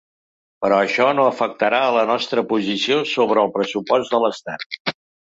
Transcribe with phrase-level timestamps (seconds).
[0.65, 4.81] Però això no afectarà a la nostra posició sobre el pressupost de l’estat.